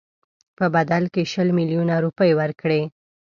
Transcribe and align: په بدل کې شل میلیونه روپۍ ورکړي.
په 0.57 0.65
بدل 0.75 1.03
کې 1.13 1.23
شل 1.31 1.47
میلیونه 1.59 1.95
روپۍ 2.05 2.31
ورکړي. 2.39 2.81